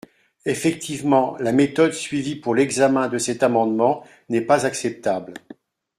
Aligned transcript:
Effectivement, 0.47 1.37
la 1.39 1.51
méthode 1.51 1.91
suivie 1.93 2.35
pour 2.35 2.55
l’examen 2.55 3.07
de 3.07 3.19
cet 3.19 3.43
amendement 3.43 4.03
n’est 4.29 4.41
pas 4.41 4.65
acceptable. 4.65 5.35